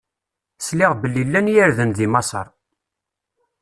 Sliɣ 0.65 0.91
belli 1.01 1.23
llan 1.27 1.51
yirden 1.53 1.91
di 1.97 2.07
Maṣer. 2.13 2.47